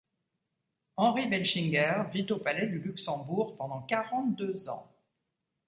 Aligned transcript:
Henri 0.97 1.29
Welschinger 1.29 2.05
vit 2.11 2.25
au 2.31 2.37
Palais 2.39 2.65
du 2.65 2.79
Luxembourg 2.79 3.55
pendant 3.55 3.83
quarante-deux 3.83 4.67
ans. 4.67 4.91